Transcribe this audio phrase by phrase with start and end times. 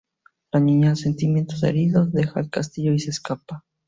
[0.51, 3.65] La niña, sentimientos heridos, dejar el castillo y se escapa.